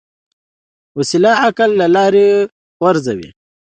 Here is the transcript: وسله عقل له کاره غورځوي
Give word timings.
وسله 0.97 1.33
عقل 1.43 1.69
له 1.79 1.85
کاره 1.95 2.27
غورځوي 2.81 3.29